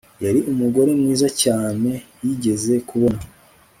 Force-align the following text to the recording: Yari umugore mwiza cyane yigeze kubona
Yari 0.23 0.39
umugore 0.51 0.91
mwiza 0.99 1.27
cyane 1.41 1.89
yigeze 2.25 2.73
kubona 2.89 3.21